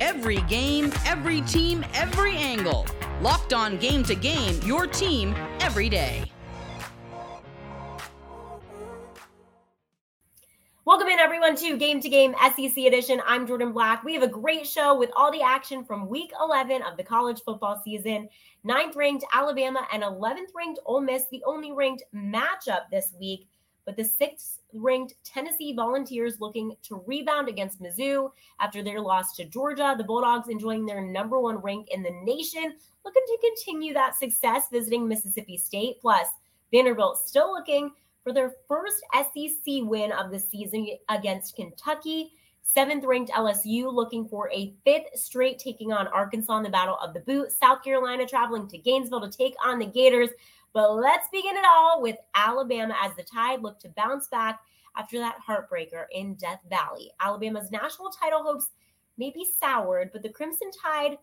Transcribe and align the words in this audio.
Every 0.00 0.42
game, 0.42 0.92
every 1.06 1.40
team, 1.40 1.84
every 1.92 2.36
angle. 2.36 2.86
Locked 3.20 3.52
on 3.52 3.78
game 3.78 4.04
to 4.04 4.14
game, 4.14 4.60
your 4.62 4.86
team 4.86 5.34
every 5.58 5.88
day. 5.88 6.30
Welcome 10.84 11.08
in, 11.08 11.18
everyone, 11.18 11.56
to 11.56 11.76
Game 11.76 12.00
to 12.00 12.08
Game 12.08 12.34
SEC 12.40 12.78
Edition. 12.78 13.20
I'm 13.26 13.46
Jordan 13.46 13.72
Black. 13.72 14.04
We 14.04 14.14
have 14.14 14.22
a 14.22 14.28
great 14.28 14.66
show 14.66 14.96
with 14.96 15.10
all 15.16 15.32
the 15.32 15.42
action 15.42 15.84
from 15.84 16.08
week 16.08 16.30
11 16.40 16.80
of 16.82 16.96
the 16.96 17.02
college 17.02 17.42
football 17.44 17.82
season. 17.84 18.28
Ninth 18.64 18.94
ranked 18.94 19.24
Alabama 19.34 19.86
and 19.92 20.02
11th 20.02 20.54
ranked 20.56 20.80
Ole 20.86 21.00
Miss, 21.00 21.24
the 21.30 21.42
only 21.44 21.72
ranked 21.72 22.04
matchup 22.14 22.88
this 22.90 23.12
week. 23.20 23.48
But 23.88 23.96
the 23.96 24.04
sixth 24.04 24.60
ranked 24.74 25.14
Tennessee 25.24 25.72
Volunteers 25.72 26.42
looking 26.42 26.76
to 26.82 27.02
rebound 27.06 27.48
against 27.48 27.80
Mizzou 27.80 28.30
after 28.60 28.82
their 28.82 29.00
loss 29.00 29.34
to 29.36 29.46
Georgia. 29.46 29.94
The 29.96 30.04
Bulldogs 30.04 30.50
enjoying 30.50 30.84
their 30.84 31.00
number 31.00 31.40
one 31.40 31.56
rank 31.56 31.88
in 31.90 32.02
the 32.02 32.10
nation, 32.22 32.74
looking 33.02 33.22
to 33.26 33.38
continue 33.40 33.94
that 33.94 34.14
success 34.14 34.64
visiting 34.70 35.08
Mississippi 35.08 35.56
State. 35.56 36.02
Plus, 36.02 36.26
Vanderbilt 36.70 37.16
still 37.16 37.50
looking 37.50 37.90
for 38.22 38.34
their 38.34 38.52
first 38.68 39.02
SEC 39.14 39.56
win 39.84 40.12
of 40.12 40.30
the 40.30 40.38
season 40.38 40.86
against 41.08 41.56
Kentucky. 41.56 42.32
Seventh 42.60 43.06
ranked 43.06 43.32
LSU 43.32 43.90
looking 43.90 44.28
for 44.28 44.50
a 44.52 44.74
fifth 44.84 45.18
straight 45.18 45.58
taking 45.58 45.92
on 45.92 46.08
Arkansas 46.08 46.58
in 46.58 46.62
the 46.62 46.68
Battle 46.68 46.98
of 47.02 47.14
the 47.14 47.20
Boot. 47.20 47.52
South 47.52 47.82
Carolina 47.82 48.26
traveling 48.26 48.68
to 48.68 48.76
Gainesville 48.76 49.22
to 49.22 49.34
take 49.34 49.54
on 49.64 49.78
the 49.78 49.86
Gators. 49.86 50.28
But 50.78 50.94
let's 50.94 51.28
begin 51.32 51.56
it 51.56 51.64
all 51.68 52.00
with 52.00 52.18
Alabama 52.36 52.94
as 53.02 53.12
the 53.16 53.24
Tide 53.24 53.62
look 53.62 53.80
to 53.80 53.88
bounce 53.96 54.28
back 54.28 54.60
after 54.96 55.18
that 55.18 55.40
heartbreaker 55.44 56.04
in 56.12 56.36
Death 56.36 56.60
Valley. 56.70 57.10
Alabama's 57.18 57.72
national 57.72 58.10
title 58.10 58.44
hopes 58.44 58.68
may 59.16 59.30
be 59.30 59.44
soured, 59.60 60.10
but 60.12 60.22
the 60.22 60.28
Crimson 60.28 60.70
Tide 60.80 61.18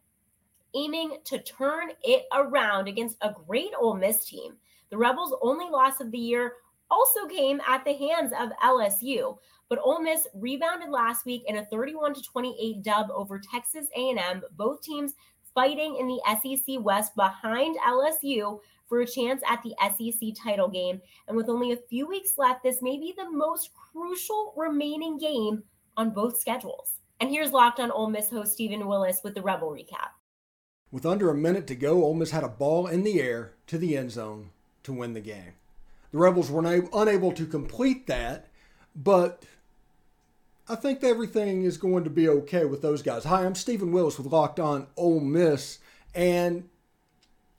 aiming 0.76 1.20
to 1.23 1.41
turn 1.41 1.91
it 2.04 2.26
around 2.34 2.90
against 2.90 3.16
a 3.21 3.34
great 3.48 3.71
Ole 3.79 3.96
Miss 3.96 4.26
team. 4.26 4.57
The 4.90 4.98
Rebels' 4.98 5.38
only 5.41 5.70
loss 5.70 6.01
of 6.01 6.12
the 6.12 6.18
year 6.18 6.55
also 6.91 7.26
came 7.26 7.62
at 7.66 7.85
the 7.85 7.94
hands 7.94 8.34
of 8.38 8.49
LSU. 8.62 9.38
But 9.70 9.79
Ole 9.82 10.01
Miss 10.01 10.27
rebounded 10.34 10.90
last 10.90 11.26
week 11.26 11.44
in 11.48 11.60
a 11.60 11.66
31 11.68 12.16
to 12.16 12.22
28 12.22 12.84
dub 12.84 13.07
over 13.10 13.40
Texas 13.40 13.88
A&M. 13.96 14.41
Both 14.57 14.82
teams 14.82 15.13
fighting 15.54 15.96
in 15.98 16.07
the 16.07 16.22
SEC 16.44 16.76
West 16.82 17.16
behind 17.16 17.77
LSU 17.88 18.60
for 18.88 19.02
a 19.02 19.08
chance 19.08 19.41
at 19.48 19.62
the 19.64 19.76
SEC 19.82 20.30
title 20.44 20.68
game. 20.68 21.02
And 21.28 21.36
with 21.36 21.50
only 21.50 21.72
a 21.72 21.78
few 21.78 22.08
weeks 22.08 22.32
left, 22.38 22.64
this 22.64 22.82
may 22.82 22.98
be 22.98 23.14
the 23.18 23.30
most 23.30 23.72
crucial 23.74 24.54
remaining 24.55 25.18
game 25.18 25.64
on 25.98 26.12
both 26.12 26.40
schedules. 26.40 27.00
And 27.20 27.30
here's 27.30 27.52
Locked 27.52 27.80
on 27.80 27.91
Ole 27.91 28.10
Miss 28.10 28.30
host 28.30 28.54
Stephen 28.54 28.88
Willis 28.88 29.22
with 29.24 29.36
the 29.36 29.41
Rebel 29.41 29.70
recap. 29.70 30.10
With 30.91 31.06
under 31.06 31.30
a 31.30 31.36
minute 31.36 31.68
to 31.68 31.76
go, 31.76 32.04
Ole 32.04 32.13
Miss 32.13 32.32
had 32.32 32.44
a 32.44 32.50
ball 32.50 32.88
in 32.88 33.04
the 33.04 33.22
air 33.22 33.54
to 33.68 33.78
the 33.78 33.98
end 33.98 34.12
zone 34.12 34.52
to 34.84 34.94
win 34.94 35.13
the 35.13 35.22
game. 35.22 35.54
The 36.12 36.18
Rebels 36.20 36.52
were 36.52 36.63
unable 36.94 37.32
to 37.34 37.46
complete 37.46 38.08
that, 38.08 38.48
but 38.96 39.44
I 40.70 40.76
think 40.76 41.04
everything 41.04 41.63
is 41.63 41.78
going 41.78 42.04
to 42.06 42.10
be 42.10 42.30
okay 42.30 42.66
with 42.66 42.82
those 42.82 43.02
guys. 43.02 43.26
Hi, 43.26 43.46
I'm 43.46 43.56
Stephen 43.56 43.91
Willis 43.91 44.18
with 44.18 44.28
Locked 44.28 44.60
On 44.60 44.88
Ole 44.96 45.20
Miss, 45.20 45.80
and 46.13 46.70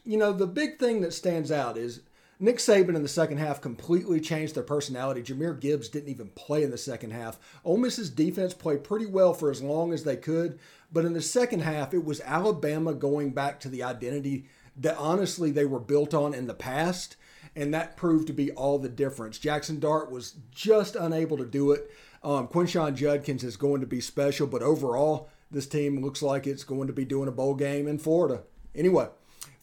you 0.07 0.17
know 0.17 0.33
the 0.33 0.47
big 0.47 0.79
thing 0.79 1.01
that 1.03 1.12
stands 1.12 1.51
out 1.51 1.77
is 1.77 2.01
Nick 2.39 2.59
Saban 2.59 2.95
in 2.95 3.03
the 3.03 3.09
second 3.09 3.39
half 3.39 3.61
completely 3.61 4.21
changed 4.21 4.55
their 4.55 4.63
personality. 4.63 5.23
Jahmyr 5.23 5.59
Gibbs 5.59 5.89
didn't 5.89 6.11
even 6.11 6.29
play 6.31 6.63
in 6.63 6.71
the 6.71 6.79
second 6.79 7.13
half. 7.13 7.39
Ole 7.65 7.79
Miss's 7.79 8.11
defense 8.11 8.55
played 8.55 8.85
pretty 8.85 9.07
well 9.07 9.33
for 9.35 9.51
as 9.51 9.63
long 9.63 9.93
as 9.93 10.05
they 10.05 10.17
could, 10.17 10.59
but 10.93 11.05
in 11.05 11.15
the 11.15 11.23
second 11.23 11.61
half, 11.61 11.95
it 11.95 12.05
was 12.05 12.21
Alabama 12.21 12.95
going 12.95 13.31
back 13.31 13.59
to 13.61 13.69
the 13.69 13.83
identity 13.83 14.47
that 14.77 14.97
honestly 14.98 15.51
they 15.51 15.65
were 15.65 15.81
built 15.81 16.13
on 16.13 16.35
in 16.35 16.47
the 16.47 16.55
past 16.55 17.17
and 17.57 17.73
that 17.73 17.97
proved 17.97 18.27
to 18.27 18.33
be 18.35 18.53
all 18.53 18.79
the 18.79 18.89
difference. 18.89 19.39
Jackson 19.39 19.80
Dart 19.80 20.11
was 20.11 20.35
just 20.51 20.95
unable 20.95 21.39
to 21.39 21.47
do 21.47 21.73
it. 21.73 21.91
Um, 22.23 22.48
Quinshon 22.48 22.95
Judkins 22.95 23.42
is 23.42 23.57
going 23.57 23.80
to 23.80 23.86
be 23.86 24.01
special, 24.01 24.47
but 24.47 24.63
overall, 24.63 25.30
this 25.51 25.67
team 25.67 26.03
looks 26.03 26.23
like 26.23 26.47
it's 26.47 26.64
going 26.64 26.86
to 26.86 26.92
be 26.92 27.05
doing 27.05 27.29
a 27.29 27.33
bowl 27.33 27.55
game 27.55 27.89
in 27.89 27.98
Florida. 27.98 28.42
Anyway, 28.75 29.09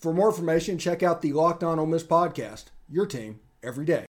for 0.04 0.14
more 0.14 0.28
information, 0.28 0.78
check 0.78 1.02
out 1.02 1.22
the 1.22 1.32
Locked 1.32 1.64
On 1.64 1.80
Ole 1.80 1.86
Miss 1.86 2.04
podcast. 2.04 2.66
Your 2.90 3.06
team 3.06 3.40
every 3.64 3.86
day. 3.86 4.06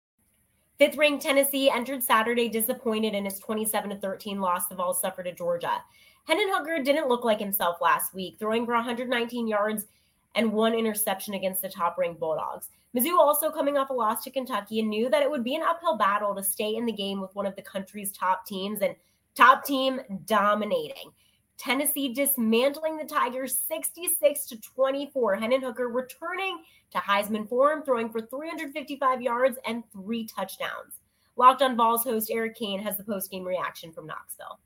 Fifth 0.78 0.96
ranked 0.98 1.24
Tennessee 1.24 1.70
entered 1.70 2.04
Saturday 2.04 2.48
disappointed 2.48 3.16
in 3.16 3.26
its 3.26 3.40
27 3.40 4.00
13 4.00 4.40
loss 4.40 4.68
the 4.68 4.76
Vols 4.76 5.02
suffered 5.02 5.24
to 5.24 5.34
Georgia. 5.34 5.84
Hendon 6.26 6.48
Hooker 6.52 6.84
didn't 6.84 7.10
look 7.10 7.26
like 7.26 7.40
himself 7.40 7.82
last 7.82 8.14
week, 8.14 8.38
throwing 8.38 8.68
for 8.68 8.76
119 8.76 9.48
yards 9.48 9.88
and 10.36 10.54
one 10.54 10.76
interception 10.76 11.34
against 11.34 11.64
the 11.64 11.70
top 11.70 11.98
ranked 11.98 12.20
Bulldogs. 12.20 12.70
Mizzou 12.96 13.18
also 13.18 13.50
coming 13.50 13.76
off 13.76 13.90
a 13.90 13.94
loss 13.94 14.24
to 14.24 14.30
Kentucky 14.30 14.80
and 14.80 14.90
knew 14.90 15.10
that 15.10 15.24
it 15.24 15.30
would 15.30 15.44
be 15.44 15.56
an 15.56 15.64
uphill 15.64 15.98
battle 15.98 16.36
to 16.36 16.44
stay 16.44 16.76
in 16.76 16.86
the 16.86 16.94
game 16.94 17.20
with 17.20 17.36
one 17.36 17.48
of 17.48 17.56
the 17.56 17.64
country's 17.64 18.12
top 18.12 18.46
teams 18.46 18.82
and 18.82 18.96
top 19.34 19.66
team 19.66 20.00
dominating. 20.26 21.12
Tennessee 21.60 22.14
dismantling 22.14 22.96
the 22.96 23.04
Tigers 23.04 23.60
66 23.68 24.46
to 24.46 24.62
24. 24.62 25.36
Hendon 25.36 25.62
Hooker 25.62 25.90
returning 25.90 26.64
to 26.92 26.98
Heisman 27.00 27.48
form, 27.50 27.84
throwing 27.84 28.10
for 28.10 28.22
355 28.22 29.22
yards 29.22 29.58
and 29.68 29.84
three 29.92 30.26
touchdowns. 30.26 31.02
Locked 31.36 31.62
on 31.62 31.76
Vols 31.76 32.06
host 32.06 32.32
Eric 32.32 32.56
Kane 32.56 32.82
has 32.82 32.96
the 32.96 33.04
post 33.04 33.30
game 33.30 33.44
reaction 33.44 33.92
from 33.92 34.08
Knoxville. 34.08 34.60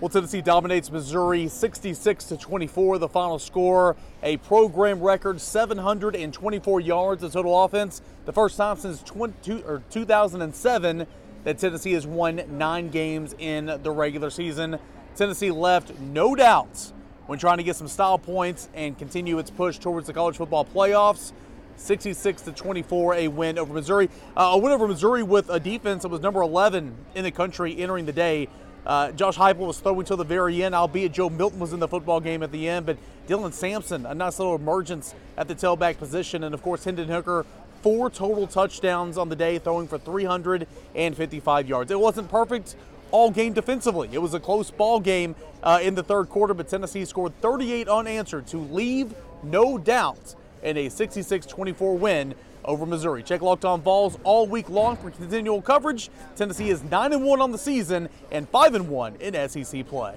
Well, 0.00 0.08
Tennessee 0.08 0.40
dominates 0.40 0.90
Missouri 0.90 1.48
66 1.48 2.24
to 2.26 2.36
24. 2.36 2.98
The 2.98 3.08
final 3.08 3.38
score, 3.38 3.96
a 4.22 4.36
program 4.38 5.00
record 5.00 5.40
724 5.40 6.80
yards 6.80 7.22
of 7.24 7.32
total 7.32 7.64
offense. 7.64 8.00
The 8.24 8.32
first 8.32 8.56
time 8.56 8.78
since 8.78 9.02
20, 9.02 9.64
or 9.64 9.82
2007 9.90 11.06
that 11.42 11.58
Tennessee 11.58 11.92
has 11.92 12.06
won 12.06 12.42
nine 12.48 12.88
games 12.88 13.34
in 13.38 13.66
the 13.82 13.90
regular 13.90 14.30
season. 14.30 14.78
Tennessee 15.20 15.50
left 15.50 15.92
no 16.00 16.34
doubts 16.34 16.94
when 17.26 17.38
trying 17.38 17.58
to 17.58 17.62
get 17.62 17.76
some 17.76 17.88
style 17.88 18.16
points 18.16 18.70
and 18.72 18.96
continue 18.96 19.38
its 19.38 19.50
push 19.50 19.76
towards 19.76 20.06
the 20.06 20.14
college 20.14 20.38
football 20.38 20.64
playoffs. 20.64 21.32
66 21.76 22.40
to 22.40 22.52
24, 22.52 23.14
a 23.16 23.28
win 23.28 23.58
over 23.58 23.74
Missouri. 23.74 24.08
Uh, 24.34 24.52
a 24.54 24.58
win 24.58 24.72
over 24.72 24.88
Missouri 24.88 25.22
with 25.22 25.50
a 25.50 25.60
defense 25.60 26.04
that 26.04 26.08
was 26.08 26.22
number 26.22 26.40
11 26.40 26.96
in 27.14 27.22
the 27.22 27.30
country 27.30 27.76
entering 27.76 28.06
the 28.06 28.14
day. 28.14 28.48
Uh, 28.86 29.12
Josh 29.12 29.36
Heupel 29.36 29.66
was 29.66 29.78
throwing 29.78 30.06
till 30.06 30.16
the 30.16 30.24
very 30.24 30.64
end, 30.64 30.74
albeit 30.74 31.12
Joe 31.12 31.28
Milton 31.28 31.58
was 31.58 31.74
in 31.74 31.80
the 31.80 31.88
football 31.88 32.20
game 32.20 32.42
at 32.42 32.50
the 32.50 32.66
end. 32.66 32.86
But 32.86 32.96
Dylan 33.28 33.52
Sampson, 33.52 34.06
a 34.06 34.14
nice 34.14 34.38
little 34.38 34.54
emergence 34.54 35.14
at 35.36 35.48
the 35.48 35.54
tailback 35.54 35.98
position. 35.98 36.44
And 36.44 36.54
of 36.54 36.62
course, 36.62 36.84
Hendon 36.84 37.10
Hooker, 37.10 37.44
four 37.82 38.08
total 38.08 38.46
touchdowns 38.46 39.18
on 39.18 39.28
the 39.28 39.36
day, 39.36 39.58
throwing 39.58 39.86
for 39.86 39.98
355 39.98 41.68
yards. 41.68 41.90
It 41.90 42.00
wasn't 42.00 42.30
perfect 42.30 42.74
all 43.10 43.30
game 43.30 43.52
defensively. 43.52 44.08
It 44.12 44.18
was 44.22 44.34
a 44.34 44.40
close 44.40 44.70
ball 44.70 45.00
game 45.00 45.34
uh, 45.62 45.80
in 45.82 45.94
the 45.94 46.02
third 46.02 46.28
quarter, 46.28 46.54
but 46.54 46.68
Tennessee 46.68 47.04
scored 47.04 47.38
38 47.40 47.88
unanswered 47.88 48.46
to 48.48 48.58
leave 48.58 49.14
no 49.42 49.78
doubt 49.78 50.34
in 50.62 50.76
a 50.76 50.88
66 50.88 51.46
24 51.46 51.96
win 51.96 52.34
over 52.64 52.86
Missouri. 52.86 53.22
Check 53.22 53.40
Locked 53.42 53.64
On 53.64 53.80
Vols 53.80 54.18
all 54.24 54.46
week 54.46 54.68
long 54.68 54.96
for 54.96 55.10
continual 55.10 55.62
coverage. 55.62 56.10
Tennessee 56.36 56.70
is 56.70 56.82
9 56.84 57.12
and 57.12 57.24
1 57.24 57.40
on 57.40 57.52
the 57.52 57.58
season 57.58 58.08
and 58.30 58.48
5 58.48 58.74
and 58.74 58.88
1 58.88 59.16
in 59.16 59.48
SEC 59.48 59.86
play. 59.86 60.16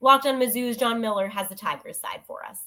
Locked 0.00 0.26
on 0.26 0.38
Mizzou's 0.38 0.76
John 0.76 1.00
Miller 1.00 1.28
has 1.28 1.48
the 1.48 1.56
Tigers 1.56 1.98
side 1.98 2.20
for 2.26 2.44
us. 2.44 2.58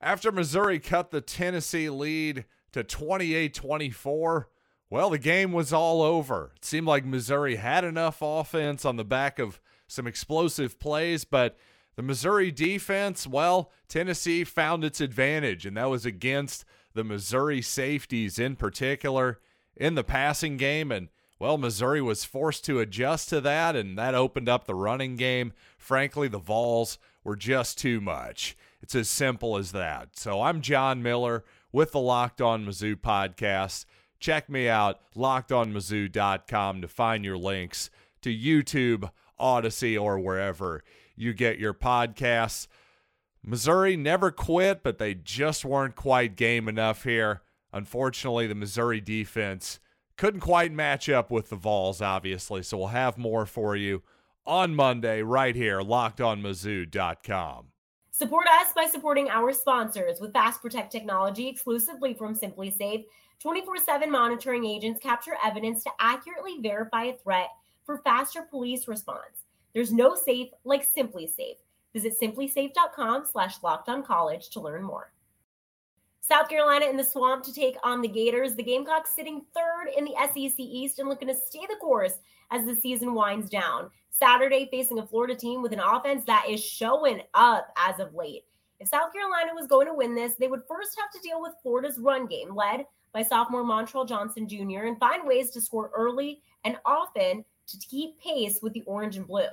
After 0.00 0.30
Missouri 0.30 0.78
cut 0.78 1.10
the 1.10 1.20
Tennessee 1.20 1.90
lead 1.90 2.44
to 2.72 2.84
28 2.84 3.52
24, 3.52 4.48
well, 4.90 5.10
the 5.10 5.18
game 5.18 5.52
was 5.52 5.72
all 5.72 6.02
over. 6.02 6.50
It 6.56 6.64
seemed 6.64 6.88
like 6.88 7.04
Missouri 7.04 7.56
had 7.56 7.84
enough 7.84 8.18
offense 8.20 8.84
on 8.84 8.96
the 8.96 9.04
back 9.04 9.38
of 9.38 9.60
some 9.86 10.06
explosive 10.06 10.78
plays, 10.80 11.24
but 11.24 11.56
the 11.96 12.02
Missouri 12.02 12.50
defense, 12.50 13.26
well, 13.26 13.70
Tennessee 13.88 14.42
found 14.44 14.84
its 14.84 15.00
advantage, 15.00 15.64
and 15.64 15.76
that 15.76 15.90
was 15.90 16.04
against 16.04 16.64
the 16.92 17.04
Missouri 17.04 17.62
safeties 17.62 18.38
in 18.38 18.56
particular 18.56 19.38
in 19.76 19.94
the 19.94 20.04
passing 20.04 20.56
game. 20.56 20.90
And, 20.90 21.08
well, 21.38 21.56
Missouri 21.56 22.02
was 22.02 22.24
forced 22.24 22.64
to 22.64 22.80
adjust 22.80 23.28
to 23.28 23.40
that, 23.42 23.76
and 23.76 23.96
that 23.96 24.14
opened 24.14 24.48
up 24.48 24.66
the 24.66 24.74
running 24.74 25.16
game. 25.16 25.52
Frankly, 25.78 26.26
the 26.26 26.38
Vols 26.38 26.98
were 27.22 27.36
just 27.36 27.78
too 27.78 28.00
much. 28.00 28.56
It's 28.82 28.94
as 28.94 29.08
simple 29.08 29.56
as 29.56 29.72
that. 29.72 30.16
So 30.16 30.42
I'm 30.42 30.62
John 30.62 31.02
Miller 31.02 31.44
with 31.70 31.92
the 31.92 32.00
Locked 32.00 32.40
On 32.40 32.64
Mizzou 32.64 32.96
podcast. 32.96 33.84
Check 34.20 34.50
me 34.50 34.68
out, 34.68 35.00
lockedonmizzou.com, 35.16 36.82
to 36.82 36.88
find 36.88 37.24
your 37.24 37.38
links 37.38 37.90
to 38.20 38.30
YouTube, 38.30 39.10
Odyssey, 39.38 39.96
or 39.96 40.18
wherever 40.18 40.84
you 41.16 41.32
get 41.32 41.58
your 41.58 41.74
podcasts. 41.74 42.66
Missouri 43.42 43.96
never 43.96 44.30
quit, 44.30 44.82
but 44.82 44.98
they 44.98 45.14
just 45.14 45.64
weren't 45.64 45.96
quite 45.96 46.36
game 46.36 46.68
enough 46.68 47.04
here. 47.04 47.40
Unfortunately, 47.72 48.46
the 48.46 48.54
Missouri 48.54 49.00
defense 49.00 49.80
couldn't 50.18 50.40
quite 50.40 50.72
match 50.72 51.08
up 51.08 51.30
with 51.30 51.48
the 51.48 51.56
Vols, 51.56 52.02
obviously. 52.02 52.62
So 52.62 52.76
we'll 52.76 52.88
have 52.88 53.16
more 53.16 53.46
for 53.46 53.74
you 53.74 54.02
on 54.46 54.74
Monday 54.74 55.22
right 55.22 55.56
here, 55.56 55.80
lockedonmizzou.com. 55.80 57.69
Support 58.20 58.48
us 58.60 58.74
by 58.76 58.84
supporting 58.84 59.30
our 59.30 59.50
sponsors 59.50 60.20
with 60.20 60.34
Fast 60.34 60.60
Protect 60.60 60.92
technology 60.92 61.48
exclusively 61.48 62.12
from 62.12 62.36
SimpliSafe. 62.36 63.06
24 63.38 63.78
7 63.78 64.10
monitoring 64.10 64.66
agents 64.66 65.00
capture 65.02 65.38
evidence 65.42 65.82
to 65.84 65.90
accurately 65.98 66.58
verify 66.60 67.04
a 67.04 67.16
threat 67.16 67.48
for 67.86 68.02
faster 68.04 68.42
police 68.42 68.86
response. 68.86 69.46
There's 69.72 69.90
no 69.90 70.14
safe 70.14 70.48
like 70.64 70.86
SimpliSafe. 70.86 71.56
Visit 71.94 72.12
simplisafe.com 72.20 73.24
slash 73.24 73.54
college 74.04 74.50
to 74.50 74.60
learn 74.60 74.82
more. 74.82 75.14
South 76.20 76.50
Carolina 76.50 76.84
in 76.90 76.98
the 76.98 77.04
swamp 77.04 77.42
to 77.44 77.54
take 77.54 77.76
on 77.82 78.02
the 78.02 78.08
Gators. 78.08 78.54
The 78.54 78.62
Gamecocks 78.62 79.16
sitting 79.16 79.46
third 79.54 79.94
in 79.96 80.04
the 80.04 80.14
SEC 80.26 80.58
East 80.58 80.98
and 80.98 81.08
looking 81.08 81.28
to 81.28 81.34
stay 81.34 81.66
the 81.66 81.76
course 81.80 82.18
as 82.50 82.66
the 82.66 82.74
season 82.74 83.14
winds 83.14 83.48
down. 83.48 83.90
Saturday, 84.20 84.68
facing 84.70 84.98
a 84.98 85.06
Florida 85.06 85.34
team 85.34 85.62
with 85.62 85.72
an 85.72 85.80
offense 85.80 86.24
that 86.26 86.44
is 86.48 86.62
showing 86.62 87.22
up 87.34 87.72
as 87.76 87.98
of 87.98 88.14
late. 88.14 88.44
If 88.78 88.88
South 88.88 89.12
Carolina 89.12 89.52
was 89.54 89.66
going 89.66 89.86
to 89.86 89.94
win 89.94 90.14
this, 90.14 90.34
they 90.34 90.46
would 90.46 90.62
first 90.68 90.96
have 91.00 91.10
to 91.12 91.26
deal 91.26 91.40
with 91.40 91.52
Florida's 91.62 91.98
run 91.98 92.26
game, 92.26 92.54
led 92.54 92.86
by 93.12 93.22
sophomore 93.22 93.64
Montrell 93.64 94.08
Johnson 94.08 94.46
Jr., 94.46 94.84
and 94.86 94.98
find 94.98 95.26
ways 95.26 95.50
to 95.50 95.60
score 95.60 95.90
early 95.94 96.40
and 96.64 96.76
often 96.84 97.44
to 97.66 97.78
keep 97.78 98.20
pace 98.20 98.60
with 98.62 98.72
the 98.72 98.82
orange 98.86 99.16
and 99.16 99.26
blue. 99.26 99.48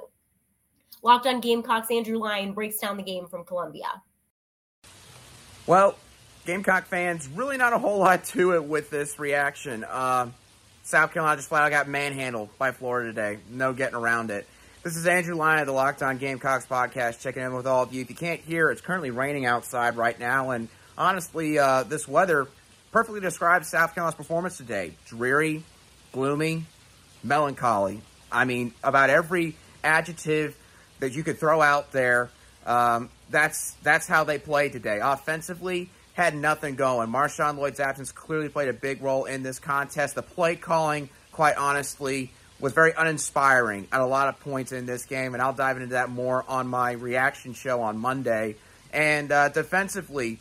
Locked 1.02 1.28
on 1.28 1.40
Gamecocks, 1.40 1.92
Andrew 1.92 2.18
Lyon 2.18 2.54
breaks 2.54 2.80
down 2.80 2.98
the 2.98 3.04
game 3.04 3.28
from 3.28 3.46
Columbia. 3.46 4.02
Well, 5.66 5.98
Gamecock 6.46 6.86
fans, 6.86 7.28
really 7.28 7.58
not 7.58 7.74
a 7.74 7.78
whole 7.78 8.00
lot 8.00 8.24
to 8.26 8.54
it 8.54 8.64
with 8.64 8.90
this 8.90 9.20
reaction. 9.20 9.84
Uh, 9.84 10.30
South 10.84 11.12
Carolina 11.12 11.36
just 11.36 11.50
flat 11.50 11.64
out 11.64 11.72
got 11.72 11.88
manhandled 11.90 12.50
by 12.58 12.72
Florida 12.72 13.10
today. 13.10 13.40
No 13.50 13.74
getting 13.74 13.96
around 13.96 14.32
it. 14.32 14.48
This 14.88 14.96
is 14.96 15.06
Andrew 15.06 15.36
Lyon 15.36 15.60
of 15.60 15.68
the 15.68 15.74
Locked 15.74 16.02
On 16.02 16.18
Gamecocks 16.18 16.66
podcast, 16.66 17.20
checking 17.20 17.44
in 17.44 17.54
with 17.54 17.68
all 17.68 17.84
of 17.84 17.94
you. 17.94 18.02
If 18.04 18.10
you 18.10 18.16
can't 18.16 18.40
hear, 18.40 18.72
it's 18.72 18.80
currently 18.80 19.12
raining 19.12 19.46
outside 19.46 19.98
right 19.98 20.18
now, 20.18 20.52
and 20.52 20.70
honestly, 20.98 21.60
uh, 21.60 21.84
this 21.84 22.08
weather 22.08 22.48
perfectly 22.94 23.20
describes 23.20 23.68
South 23.68 23.94
Carolina's 23.94 24.16
performance 24.16 24.56
today. 24.56 24.94
Dreary, 25.06 25.64
gloomy, 26.14 26.64
melancholy. 27.22 28.00
I 28.32 28.46
mean, 28.46 28.74
about 28.82 29.10
every 29.10 29.58
adjective 29.84 30.56
that 31.00 31.14
you 31.14 31.22
could 31.22 31.38
throw 31.38 31.62
out 31.62 31.92
there, 31.92 32.30
um, 32.66 33.10
that's 33.30 33.72
that's 33.84 34.08
how 34.08 34.24
they 34.24 34.40
played 34.40 34.72
today. 34.72 35.02
Offensively, 35.04 35.90
had 36.14 36.34
nothing 36.34 36.76
going. 36.76 37.10
Marshawn 37.10 37.58
Lloyd's 37.58 37.82
absence 37.82 38.14
clearly 38.14 38.48
played 38.48 38.70
a 38.70 38.74
big 38.74 39.02
role 39.02 39.26
in 39.26 39.44
this 39.44 39.60
contest. 39.60 40.16
The 40.16 40.22
play 40.22 40.56
calling, 40.56 41.10
quite 41.34 41.58
honestly, 41.58 42.32
was 42.60 42.74
very 42.74 42.94
uninspiring 42.98 43.88
at 43.92 44.02
a 44.02 44.06
lot 44.06 44.28
of 44.30 44.40
points 44.40 44.72
in 44.72 44.86
this 44.86 45.06
game, 45.06 45.34
and 45.34 45.42
I'll 45.42 45.54
dive 45.54 45.78
into 45.78 45.90
that 45.90 46.10
more 46.10 46.44
on 46.48 46.68
my 46.68 46.94
reaction 46.94 47.54
show 47.54 47.82
on 47.82 47.98
Monday. 47.98 48.56
And 48.92 49.32
uh, 49.32 49.50
defensively, 49.50 50.40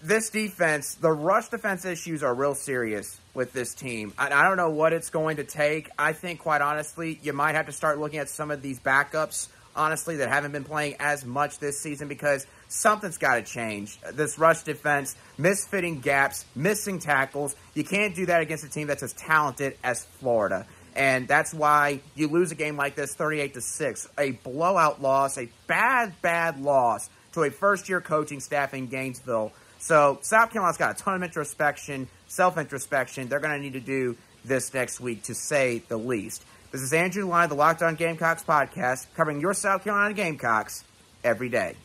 this 0.00 0.30
defense, 0.30 0.94
the 0.94 1.10
rush 1.10 1.48
defense 1.48 1.84
issues 1.84 2.22
are 2.22 2.34
real 2.34 2.54
serious 2.54 3.18
with 3.32 3.52
this 3.52 3.74
team. 3.74 4.12
I, 4.18 4.26
I 4.26 4.42
don't 4.46 4.56
know 4.56 4.70
what 4.70 4.92
it's 4.92 5.10
going 5.10 5.38
to 5.38 5.44
take. 5.44 5.90
I 5.98 6.12
think, 6.12 6.40
quite 6.40 6.60
honestly, 6.60 7.18
you 7.22 7.32
might 7.32 7.54
have 7.54 7.66
to 7.66 7.72
start 7.72 7.98
looking 7.98 8.18
at 8.18 8.28
some 8.28 8.50
of 8.50 8.62
these 8.62 8.78
backups, 8.78 9.48
honestly, 9.74 10.16
that 10.16 10.28
haven't 10.28 10.52
been 10.52 10.64
playing 10.64 10.96
as 11.00 11.24
much 11.24 11.58
this 11.58 11.80
season 11.80 12.06
because 12.06 12.46
something's 12.68 13.18
got 13.18 13.36
to 13.36 13.42
change. 13.42 13.98
This 14.12 14.38
rush 14.38 14.62
defense, 14.62 15.16
misfitting 15.38 16.02
gaps, 16.02 16.44
missing 16.54 16.98
tackles. 16.98 17.56
You 17.72 17.82
can't 17.82 18.14
do 18.14 18.26
that 18.26 18.42
against 18.42 18.62
a 18.62 18.68
team 18.68 18.86
that's 18.86 19.02
as 19.02 19.14
talented 19.14 19.76
as 19.82 20.04
Florida. 20.04 20.66
And 20.94 21.26
that's 21.26 21.52
why 21.52 22.00
you 22.14 22.28
lose 22.28 22.52
a 22.52 22.54
game 22.54 22.76
like 22.76 22.94
this 22.94 23.14
38 23.14 23.54
to 23.54 23.60
6. 23.60 24.08
A 24.18 24.30
blowout 24.30 25.02
loss, 25.02 25.38
a 25.38 25.48
bad, 25.66 26.14
bad 26.22 26.60
loss 26.60 27.10
to 27.32 27.42
a 27.42 27.50
first 27.50 27.88
year 27.88 28.00
coaching 28.00 28.40
staff 28.40 28.74
in 28.74 28.86
Gainesville. 28.86 29.52
So 29.78 30.18
South 30.22 30.50
Carolina's 30.50 30.76
got 30.76 30.98
a 30.98 31.02
ton 31.02 31.14
of 31.14 31.22
introspection, 31.22 32.08
self 32.28 32.56
introspection. 32.56 33.28
They're 33.28 33.40
going 33.40 33.56
to 33.56 33.62
need 33.62 33.74
to 33.74 33.80
do 33.80 34.16
this 34.44 34.72
next 34.72 35.00
week, 35.00 35.24
to 35.24 35.34
say 35.34 35.82
the 35.88 35.96
least. 35.96 36.44
This 36.70 36.82
is 36.82 36.92
Andrew 36.92 37.26
Lyon, 37.26 37.48
the 37.48 37.54
Locked 37.54 37.82
On 37.82 37.94
Gamecocks 37.94 38.42
podcast, 38.42 39.06
covering 39.14 39.40
your 39.40 39.54
South 39.54 39.84
Carolina 39.84 40.14
Gamecocks 40.14 40.84
every 41.22 41.48
day. 41.48 41.76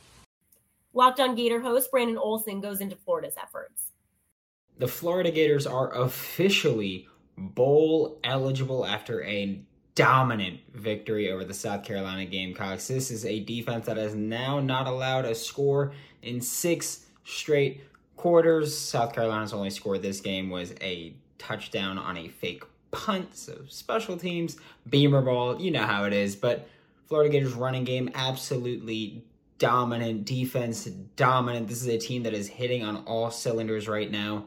Locked 0.93 1.19
On 1.19 1.35
Gator 1.35 1.59
host 1.61 1.91
Brandon 1.91 2.17
Olson 2.17 2.61
goes 2.61 2.81
into 2.81 2.95
Florida's 2.95 3.35
efforts. 3.41 3.91
The 4.77 4.87
Florida 4.87 5.31
Gators 5.31 5.67
are 5.67 5.93
officially 5.93 7.07
bowl 7.39 8.19
eligible 8.23 8.85
after 8.85 9.23
a 9.23 9.61
dominant 9.95 10.59
victory 10.73 11.31
over 11.31 11.43
the 11.43 11.53
South 11.53 11.83
Carolina 11.83 12.25
Gamecocks. 12.25 12.87
This 12.87 13.11
is 13.11 13.25
a 13.25 13.41
defense 13.41 13.85
that 13.87 13.97
has 13.97 14.15
now 14.15 14.59
not 14.59 14.87
allowed 14.87 15.25
a 15.25 15.35
score 15.35 15.91
in 16.21 16.39
six 16.41 17.05
straight 17.25 17.83
quarters. 18.15 18.77
South 18.77 19.13
Carolina's 19.13 19.53
only 19.53 19.69
score 19.69 19.97
this 19.97 20.21
game 20.21 20.49
was 20.49 20.73
a 20.81 21.13
touchdown 21.37 21.97
on 21.97 22.17
a 22.17 22.27
fake 22.27 22.63
punt. 22.91 23.35
So 23.35 23.61
special 23.67 24.17
teams, 24.17 24.57
beamer 24.89 25.21
ball, 25.21 25.59
you 25.61 25.71
know 25.71 25.83
how 25.85 26.05
it 26.05 26.13
is. 26.13 26.35
But 26.35 26.67
Florida 27.07 27.29
Gators 27.29 27.53
running 27.53 27.83
game 27.83 28.09
absolutely 28.15 29.23
dominant, 29.57 30.25
defense 30.25 30.85
dominant. 31.15 31.67
This 31.67 31.81
is 31.81 31.87
a 31.87 31.97
team 31.97 32.23
that 32.23 32.33
is 32.33 32.47
hitting 32.47 32.83
on 32.83 33.03
all 33.05 33.31
cylinders 33.31 33.87
right 33.87 34.09
now. 34.09 34.45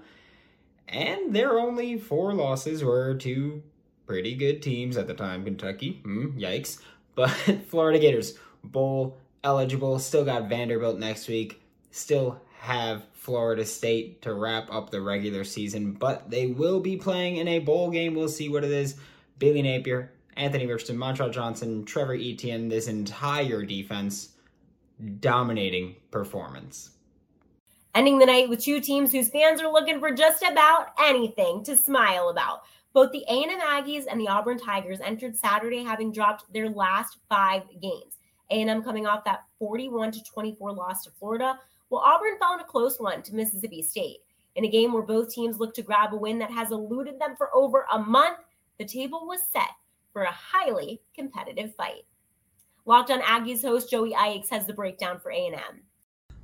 And 0.89 1.35
their 1.35 1.59
only 1.59 1.97
four 1.99 2.35
losses 2.35 2.85
were 2.85 3.15
to 3.15 3.63
pretty 4.07 4.35
good 4.35 4.63
teams 4.63 4.97
at 4.97 5.07
the 5.07 5.15
time. 5.15 5.45
Kentucky, 5.45 6.03
mm, 6.05 6.39
yikes. 6.39 6.81
But 7.15 7.29
Florida 7.69 7.99
Gators, 7.99 8.39
bowl 8.63 9.19
eligible. 9.45 9.99
Still 9.99 10.25
got 10.25 10.49
Vanderbilt 10.49 10.99
next 10.99 11.29
week. 11.29 11.63
Still 11.91 12.41
have 12.61 13.05
Florida 13.13 13.65
State 13.65 14.23
to 14.23 14.35
wrap 14.35 14.73
up 14.73 14.91
the 14.91 15.01
regular 15.01 15.45
season. 15.45 15.93
But 15.93 16.31
they 16.31 16.47
will 16.47 16.81
be 16.81 16.97
playing 16.97 17.37
in 17.37 17.49
a 17.49 17.59
bowl 17.59 17.91
game. 17.91 18.15
We'll 18.15 18.29
see 18.29 18.49
what 18.49 18.65
it 18.65 18.71
is. 18.71 18.97
Billy 19.39 19.63
Napier, 19.63 20.13
Anthony 20.37 20.67
Richardson, 20.67 20.97
Montrell 20.97 21.33
Johnson, 21.33 21.85
Trevor 21.85 22.15
Etienne, 22.15 22.69
this 22.69 22.87
entire 22.87 23.65
defense 23.65 24.31
dominating 25.21 25.97
performance. 26.11 26.91
Ending 27.95 28.19
the 28.19 28.25
night 28.25 28.49
with 28.49 28.63
two 28.63 28.81
teams 28.81 29.13
whose 29.13 29.29
fans 29.29 29.61
are 29.61 29.71
looking 29.71 30.01
for 30.01 30.11
just 30.11 30.43
about 30.43 30.95
anything 30.99 31.63
to 31.65 31.77
smile 31.77 32.31
about. 32.31 32.63
Both 32.95 33.13
the 33.13 33.25
A&M 33.29 33.61
Aggies 33.61 34.05
and 34.11 34.19
the 34.19 34.29
Auburn 34.29 34.59
Tigers 34.59 35.01
entered 35.01 35.37
Saturday 35.37 35.85
having 35.85 36.11
dropped 36.11 36.51
their 36.55 36.71
last 36.71 37.19
five 37.29 37.65
games. 37.83 38.19
A&M 38.51 38.83
coming 38.83 39.07
off 39.07 39.25
that 39.25 39.45
41 39.59 40.11
to 40.13 40.25
24 40.25 40.73
loss 40.73 41.05
to 41.05 41.11
Florida, 41.11 41.59
while 41.91 42.01
Auburn 42.01 42.39
found 42.41 42.63
a 42.63 42.65
close 42.65 42.99
one 42.99 43.23
to 43.25 43.35
Mississippi 43.35 43.83
State. 43.83 44.21
In 44.57 44.65
a 44.65 44.71
game 44.71 44.95
where 44.95 45.03
both 45.03 45.31
teams 45.31 45.59
look 45.59 45.75
to 45.75 45.83
grab 45.83 46.15
a 46.15 46.17
win 46.17 46.39
that 46.39 46.51
has 46.51 46.71
eluded 46.71 47.19
them 47.19 47.35
for 47.37 47.55
over 47.55 47.85
a 47.93 47.99
month, 47.99 48.39
the 48.79 48.87
table 48.87 49.27
was 49.27 49.41
set 49.53 49.71
for 50.15 50.23
a 50.23 50.33
highly 50.33 51.03
competitive 51.15 51.75
fight. 51.75 52.07
Locked 52.87 53.11
on 53.11 53.21
Aggies 53.21 53.61
host 53.61 53.91
Joey 53.91 54.15
Ikes 54.15 54.49
has 54.49 54.67
the 54.67 54.73
breakdown 54.73 55.21
for 55.21 55.31
A&M. 55.31 55.83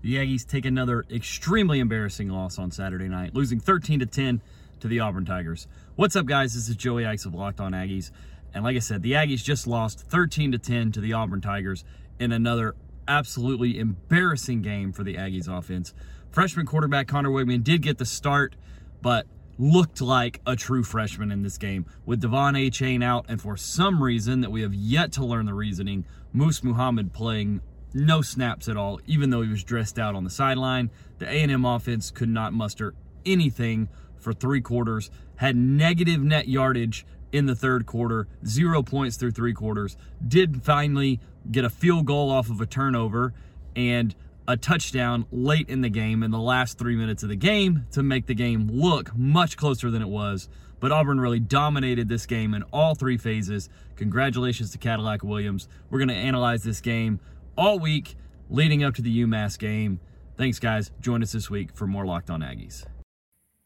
The 0.01 0.15
Aggies 0.15 0.47
take 0.47 0.65
another 0.65 1.05
extremely 1.11 1.81
embarrassing 1.81 2.29
loss 2.29 2.57
on 2.57 2.71
Saturday 2.71 3.09
night, 3.09 3.35
losing 3.35 3.59
13 3.59 3.99
to 3.99 4.07
10 4.07 4.41
to 4.79 4.87
the 4.87 5.01
Auburn 5.01 5.25
Tigers. 5.25 5.67
What's 5.97 6.15
up, 6.15 6.27
guys? 6.27 6.55
This 6.55 6.69
is 6.69 6.77
Joey 6.77 7.05
Ikes 7.05 7.25
of 7.25 7.35
Locked 7.35 7.59
On 7.59 7.73
Aggies. 7.73 8.13
And 8.55 8.63
like 8.63 8.77
I 8.77 8.79
said, 8.79 9.03
the 9.03 9.13
Aggies 9.13 9.43
just 9.43 9.67
lost 9.67 10.01
13 10.09 10.53
to 10.53 10.59
10 10.59 10.93
to 10.93 11.01
the 11.01 11.15
Auburn 11.15 11.41
Tigers 11.41 11.85
in 12.21 12.31
another 12.31 12.77
absolutely 13.09 13.77
embarrassing 13.81 14.63
game 14.63 14.93
for 14.93 15.03
the 15.03 15.17
Aggies 15.17 15.49
offense. 15.49 15.93
Freshman 16.31 16.65
quarterback 16.65 17.09
Conner 17.09 17.31
Weigman 17.31 17.65
did 17.65 17.83
get 17.83 17.99
the 17.99 18.07
start, 18.07 18.55
but 19.03 19.27
looked 19.59 20.01
like 20.01 20.41
a 20.47 20.55
true 20.55 20.85
freshman 20.85 21.33
in 21.33 21.43
this 21.43 21.59
game 21.59 21.87
with 22.07 22.23
De'Von 22.23 22.55
Achane 22.55 23.03
out, 23.03 23.27
and 23.29 23.43
for 23.43 23.57
some 23.57 24.01
reason 24.01 24.43
that 24.43 24.53
we 24.53 24.63
have 24.63 24.75
yet 24.75 25.11
to 25.15 25.25
learn 25.25 25.47
the 25.47 25.55
reasoning, 25.55 26.05
Moose 26.33 26.63
Muhammad 26.63 27.13
playing 27.13 27.63
no 27.95 28.23
snaps 28.23 28.69
at 28.69 28.77
all, 28.77 29.01
even 29.07 29.31
though 29.31 29.43
he 29.43 29.49
was 29.49 29.65
dressed 29.65 29.99
out 29.99 30.15
on 30.15 30.25
the 30.25 30.31
sideline. 30.31 30.91
The 31.19 31.27
A&M 31.27 31.65
offense 31.65 32.11
could 32.11 32.29
not 32.29 32.53
muster 32.53 32.95
anything 33.25 33.89
for 34.19 34.33
three 34.33 34.61
quarters, 34.61 35.11
had 35.37 35.57
negative 35.57 36.23
net 36.23 36.49
yardage 36.49 37.07
in 37.33 37.47
the 37.47 37.55
third 37.55 37.87
quarter, 37.87 38.27
zero 38.47 38.83
points 38.83 39.17
through 39.17 39.33
three 39.33 39.53
quarters, 39.53 39.97
did 40.27 40.63
finally 40.63 41.21
get 41.51 41.65
a 41.65 41.71
field 41.71 42.07
goal 42.07 42.31
off 42.31 42.51
of 42.51 42.61
a 42.61 42.67
turnover 42.67 43.33
and 43.77 44.15
a 44.47 44.57
touchdown 44.57 45.27
late 45.31 45.69
in 45.69 45.83
the 45.83 45.91
game 45.91 46.23
in 46.23 46.31
the 46.31 46.39
last 46.39 46.79
three 46.79 46.97
minutes 46.97 47.23
of 47.23 47.29
the 47.29 47.37
game 47.37 47.87
to 47.93 48.03
make 48.03 48.27
the 48.27 48.35
game 48.35 48.69
look 48.73 49.15
much 49.17 49.57
closer 49.57 49.91
than 49.91 50.01
it 50.01 50.09
was. 50.09 50.49
But 50.81 50.93
Auburn 50.93 51.21
really 51.21 51.41
dominated 51.41 52.09
this 52.09 52.25
game 52.25 52.55
in 52.55 52.63
all 52.73 52.95
three 52.95 53.19
phases. 53.19 53.69
Congratulations 53.97 54.71
to 54.71 54.79
Cadillac 54.79 55.23
Williams. 55.23 55.69
We're 55.91 55.99
going 55.99 56.09
to 56.09 56.15
analyze 56.15 56.63
this 56.63 56.81
game 56.81 57.21
all 57.59 57.79
week 57.81 58.15
leading 58.49 58.85
up 58.85 58.95
to 58.95 59.03
the 59.03 59.23
UMass 59.23 59.59
game. 59.59 60.01
Thanks, 60.37 60.61
guys. 60.61 60.93
Join 61.01 61.23
us 61.23 61.33
this 61.33 61.51
week 61.51 61.75
for 61.75 61.89
more 61.89 62.07
Locked 62.07 62.31
On 62.31 62.41
Aggies. 62.41 62.87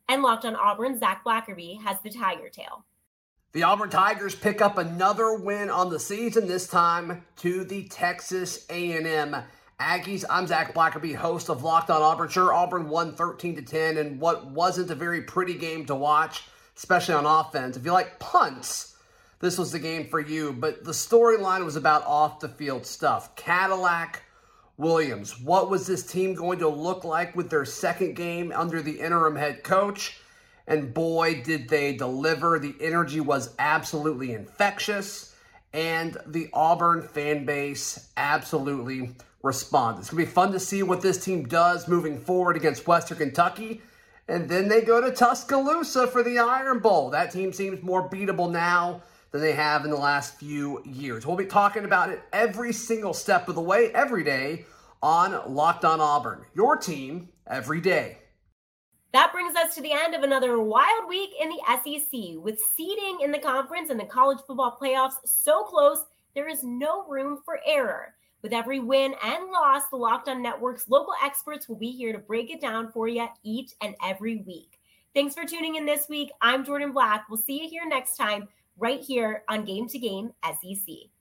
And 0.08 0.22
Locked 0.22 0.46
on 0.46 0.56
Auburn, 0.56 0.99
Zach 0.99 1.22
Blackerby 1.25 1.82
has 1.82 1.99
the 2.02 2.11
Tiger 2.11 2.49
Tail. 2.49 2.84
The 3.52 3.64
Auburn 3.64 3.90
Tigers 3.90 4.34
pick 4.34 4.62
up 4.62 4.78
another 4.78 5.34
win 5.34 5.68
on 5.68 5.90
the 5.90 6.00
season, 6.00 6.49
this 6.49 6.66
time 6.66 7.22
to 7.37 7.64
the 7.64 7.84
Texas 7.84 8.64
A&M 8.70 9.37
Aggies. 9.78 10.25
I'm 10.30 10.46
Zach 10.46 10.72
Blackerby, 10.72 11.14
host 11.14 11.50
of 11.50 11.62
Locked 11.62 11.90
On 11.90 12.00
Auburn. 12.00 12.30
Sure, 12.30 12.54
Auburn 12.54 12.88
won 12.88 13.14
13 13.14 13.56
to 13.56 13.62
10 13.62 13.99
in 13.99 14.18
what 14.18 14.46
wasn't 14.46 14.90
a 14.90 14.94
very 14.94 15.20
pretty 15.20 15.54
game 15.54 15.84
to 15.87 15.94
watch, 15.94 16.44
especially 16.78 17.14
on 17.14 17.26
offense. 17.26 17.76
If 17.76 17.84
you 17.84 17.92
like 17.92 18.18
punts, 18.18 18.91
this 19.42 19.58
was 19.58 19.72
the 19.72 19.78
game 19.78 20.06
for 20.06 20.20
you. 20.20 20.52
But 20.52 20.84
the 20.84 20.92
storyline 20.92 21.64
was 21.64 21.76
about 21.76 22.06
off 22.06 22.40
the 22.40 22.49
field 22.49 22.87
stuff. 22.87 23.34
Cadillac 23.37 24.22
Williams. 24.78 25.38
What 25.40 25.68
was 25.68 25.87
this 25.87 26.06
team 26.06 26.34
going 26.34 26.61
to 26.61 26.68
look 26.68 27.04
like 27.04 27.37
with 27.37 27.50
their 27.50 27.64
second 27.64 28.14
game 28.14 28.52
under 28.54 28.80
the 28.80 29.00
interim 29.00 29.37
head 29.37 29.64
coach? 29.64 30.18
And 30.68 30.94
boy, 30.94 31.42
did 31.42 31.68
they 31.68 31.96
deliver. 31.96 32.58
The 32.61 32.76
energy 32.80 33.20
was 33.20 33.54
absolutely 33.58 34.32
infectious, 34.32 35.34
and 35.72 36.16
the 36.25 36.49
Auburn 36.52 37.02
fan 37.02 37.44
base 37.44 38.11
absolutely 38.16 39.11
responded. 39.42 40.00
It's 40.02 40.11
going 40.11 40.25
to 40.25 40.30
be 40.30 40.32
fun 40.32 40.52
to 40.52 40.61
see 40.61 40.84
what 40.84 41.02
this 41.02 41.22
team 41.22 41.49
does 41.49 41.88
moving 41.88 42.20
forward 42.20 42.56
against 42.56 42.87
Western 42.87 43.18
Kentucky. 43.18 43.82
And 44.28 44.49
then 44.49 44.68
they 44.68 44.82
go 44.82 45.00
to 45.00 45.11
Tuscaloosa 45.11 46.06
for 46.06 46.22
the 46.22 46.38
Iron 46.38 46.78
Bowl. 46.78 47.11
That 47.11 47.32
team 47.32 47.52
seems 47.52 47.82
more 47.82 48.08
beatable 48.08 48.49
now 48.50 49.02
than 49.33 49.41
they 49.41 49.53
have 49.53 49.85
in 49.85 49.91
the 49.91 49.97
last 49.97 50.39
few 50.39 50.83
years. 50.85 51.27
We'll 51.27 51.37
be 51.37 51.47
talking 51.47 51.85
about 51.85 52.11
it 52.11 52.23
every 52.33 52.73
single 52.73 53.15
step 53.15 53.49
of 53.49 53.55
the 53.55 53.61
way, 53.61 53.91
every 53.93 54.23
day 54.23 54.67
on 55.03 55.53
Locked 55.53 55.85
On 55.85 56.01
Auburn. 56.01 56.45
Your 56.55 56.77
team 56.77 57.31
every 57.47 57.81
day. 57.81 58.19
That 59.12 59.33
brings 59.33 59.57
us 59.57 59.75
to 59.75 59.83
the 59.83 59.93
end 59.93 60.15
of 60.15 60.23
another 60.23 60.59
wild 60.59 61.09
week 61.09 61.31
in 61.41 61.51
the 61.51 61.61
SEC. 61.67 62.43
With 62.43 62.61
seeding 62.77 63.19
in 63.23 63.33
the 63.33 63.39
conference 63.39 63.91
and 63.91 64.01
the 64.01 64.05
college 64.05 64.39
football 64.47 64.79
playoffs 64.81 65.17
so 65.25 65.65
close, 65.65 66.05
there 66.35 66.49
is 66.49 66.62
no 66.62 67.07
room 67.07 67.41
for 67.45 67.61
error. 67.67 68.15
With 68.43 68.53
every 68.53 68.81
win 68.81 69.15
and 69.23 69.51
loss, 69.51 69.83
the 69.91 69.97
Locked 69.97 70.29
On 70.29 70.43
Network's 70.43 70.89
local 70.89 71.15
experts 71.23 71.69
will 71.69 71.77
be 71.77 71.91
here 71.91 72.12
to 72.12 72.19
break 72.19 72.51
it 72.51 72.61
down 72.61 72.91
for 72.91 73.07
you 73.07 73.29
each 73.45 73.73
and 73.83 73.95
every 74.03 74.37
week. 74.37 74.81
Thanks 75.15 75.35
for 75.35 75.45
tuning 75.45 75.77
in 75.77 75.85
this 75.85 76.09
week. 76.09 76.31
I'm 76.41 76.65
Jordan 76.65 76.93
Black. 76.93 77.27
We'll 77.29 77.41
see 77.41 77.62
you 77.62 77.69
here 77.69 77.87
next 77.87 78.17
time, 78.17 78.49
right 78.79 79.00
here 79.00 79.45
on 79.49 79.64
Game 79.64 79.88
to 79.88 79.99
Game 79.99 80.33
SEC. 80.45 81.12